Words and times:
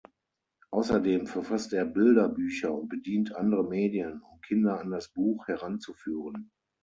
Außerdem 0.71 1.27
verfasst 1.27 1.73
er 1.73 1.85
Bilderbücher 1.85 2.73
und 2.73 2.87
bedient 2.89 3.35
andere 3.35 3.65
Medien, 3.65 4.23
um 4.31 4.41
Kinder 4.41 4.79
an 4.79 4.89
das 4.89 5.09
Buch 5.09 5.47
heranzuführen. 5.47 6.49